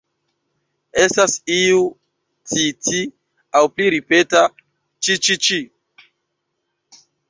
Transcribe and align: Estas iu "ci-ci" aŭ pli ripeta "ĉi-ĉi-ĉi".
Estas 1.03 1.33
iu 1.57 1.81
"ci-ci" 2.49 2.99
aŭ 3.57 3.63
pli 3.75 3.91
ripeta 3.99 4.45
"ĉi-ĉi-ĉi". 5.03 5.65